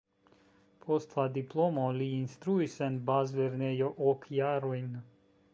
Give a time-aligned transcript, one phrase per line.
[0.85, 4.93] Post la diplomo li instruis en bazlernejo ok jarojn.